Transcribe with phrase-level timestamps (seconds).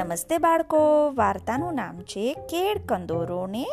[0.00, 1.12] નમસ્તે બાળકો.
[1.14, 3.66] વાર્તાનું નામ છે કેળ કંદોરો ને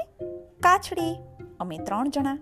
[0.60, 1.16] કાછડી.
[1.60, 2.38] અમે ત્રણ જણા.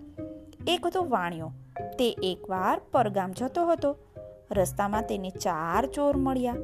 [0.66, 1.52] એક હતો વાણિયો.
[1.98, 3.96] તે એકવાર પરગામ જતો હતો.
[4.50, 6.56] રસ્તામાં તેને ચાર ચોર મળ્યા.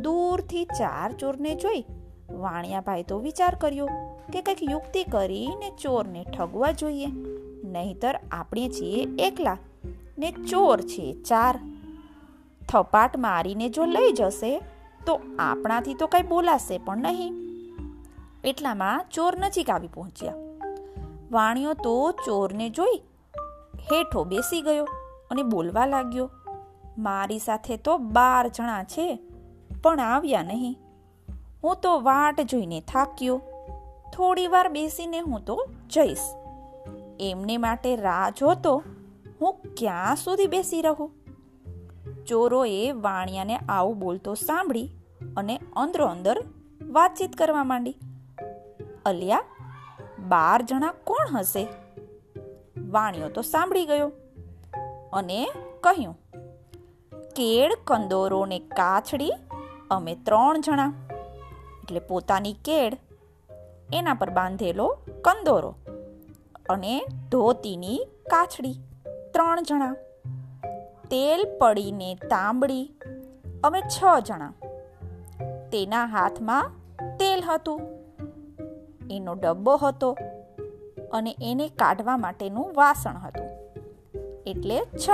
[0.00, 1.84] દૂરથી ચાર ચોરને જોઈ
[2.30, 3.86] વાણિયાભાઈ તો વિચાર કર્યો
[4.32, 7.06] કે કંઈક યુક્તિ કરીને ચોરને ઠગવા જોઈએ.
[7.64, 9.56] નહીતર આપણે છીએ એકલા
[10.18, 11.58] ને ચોર છે ચાર.
[12.68, 14.60] થપાટ મારીને જો લઈ જશે
[15.06, 17.32] તો આપણાથી તો કંઈ બોલાશે પણ નહીં.
[18.44, 20.34] એટલામાં ચોર નજીક આવી પહોંચ્યા.
[21.30, 23.00] વાણિયો તો ચોરને જોઈ
[23.92, 24.84] હેઠો બેસી ગયો
[25.30, 26.30] અને બોલવા લાગ્યો,
[26.98, 29.18] મારી સાથે તો બાર જણા છે,
[29.82, 30.78] પણ આવ્યા નહીં.
[31.64, 33.40] હું તો વાટ જોઈને થાક્યો.
[34.12, 36.18] થોડી વાર બેસીને હું તો જઈશ.
[37.20, 38.82] એમને માટે રાહ જોતો
[39.40, 41.10] હું ક્યાં સુધી બેસી રહું?
[42.26, 44.88] ચોરોએ વાણિયાને આવું બોલતો સાંભળી
[45.36, 46.36] અને અંદરો અંદર
[46.82, 47.96] વાતચીત કરવા માંડી.
[49.06, 49.42] અલિયા,
[50.28, 51.66] બાર જણા કોણ હશે?
[52.90, 54.10] વાણિયો તો સાંભળી ગયો
[55.12, 55.40] અને
[55.80, 56.14] કહ્યું,
[57.36, 59.32] કેળ, કંદોરો ને કાછડી
[59.90, 60.92] અમે ત્રણ જણા.
[61.82, 62.96] એટલે પોતાની કેળ,
[63.94, 64.86] એના પર બાંધેલો
[65.22, 65.74] કંદોરો
[66.68, 66.94] અને
[67.30, 67.98] ધોતીની
[68.30, 68.74] કાછડી
[69.32, 69.94] ત્રણ જણા.
[71.14, 72.92] તેલ પડીને તાંબડી.
[73.64, 74.52] અમે છ જણા.
[75.72, 76.70] તેના હાથમાં
[77.16, 77.80] તેલ હતું.
[79.10, 80.16] એનો ડબ્બો હતો
[81.12, 83.46] અને એને કાઢવા માટેનું વાસણ હતું.
[84.46, 85.10] એટલે છ.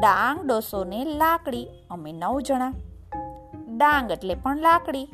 [0.00, 1.66] ડાંગ ડોસોને લાકડી.
[1.90, 2.72] અમે નવ જણા.
[3.76, 5.04] ડાંગ એટલે પણ લાકડી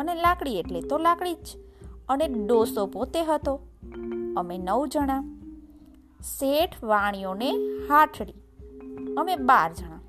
[0.00, 1.46] અને લાકડી એટલે તો લાકડી જ.
[2.08, 3.60] અને ડોસો પોતે હતો.
[4.36, 5.24] અમે નવ જણા.
[6.22, 7.50] શેઠ વાણીઓને
[7.88, 8.34] હાથડી.
[9.20, 10.00] અમે બાર જણા.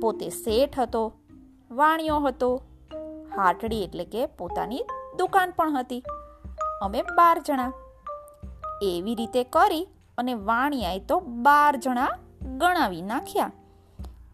[0.00, 1.12] પોતે શેઠ હતો,
[1.70, 2.62] વાણિયો હતો,
[3.36, 4.84] હાટડી એટલે કે પોતાની
[5.18, 6.02] દુકાન પણ હતી.
[6.82, 7.72] અમે બાર જણા.
[8.82, 12.08] એવી રીતે કરી અને વાણિયાએ તો બાર જણા
[12.42, 13.52] ગણાવી નાખ્યા.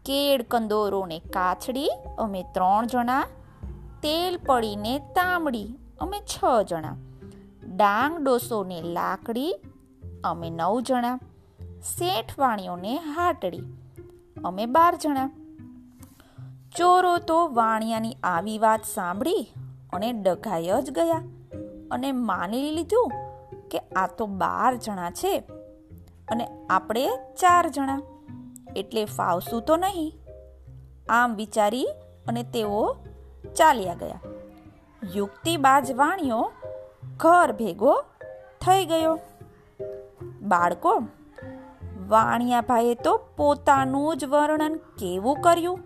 [0.05, 3.27] કેળ, કંદોરો કાછડી અમે ત્રણ જણા,
[4.03, 5.67] તેલ પડીને તાંબડી
[6.01, 6.97] અમે છ જણા,
[7.77, 9.55] ડાંગ, ડોસો ને લાકડી
[10.25, 11.19] અમે નવ જણા.
[11.83, 13.63] શેઠ વાણીઓને હાટડી.
[14.45, 15.31] અમે બાર જણા.
[16.77, 19.53] ચોરો તો વાણિયાની આવી વાત સાંભળી
[19.93, 21.23] અને ડઘાઈ જ ગયા
[21.91, 23.11] અને માની લીધું
[23.71, 25.39] કે આ તો બાર જણા છે
[26.29, 27.09] અને આપણે
[27.41, 28.03] ચાર જણા.
[28.77, 30.13] એટલે ફાવશું તો નહીં.
[31.09, 31.87] આમ વિચારી
[32.27, 32.97] અને તેઓ
[33.57, 34.21] ચાલ્યા ગયા.
[35.15, 36.53] યુક્તિબાજ વાણિયો
[37.17, 38.05] ઘર ભેગો
[38.61, 39.19] થઈ ગયો.
[40.43, 41.03] બાળકો
[42.09, 45.81] વાણિયાભાઈએ તો પોતાનું જ વર્ણન કેવું કર્યું?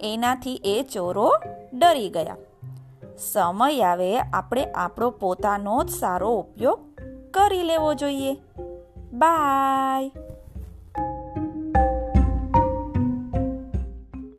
[0.00, 1.32] એનાથી એ ચોરો
[1.74, 2.36] ડરી ગયા.
[3.18, 8.34] સમય આવે, આપણે આપણો પોતાનો જ સારો ઉપયોગ કરી લેવો જોઈએ.
[9.12, 10.25] બાય.